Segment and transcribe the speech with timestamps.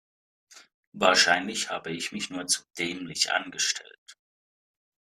[0.93, 4.17] Wahrscheinlich habe ich mich nur zu dämlich angestellt.